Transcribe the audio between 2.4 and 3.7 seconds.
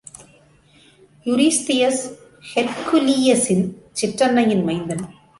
ஹெர்க்குலியசின்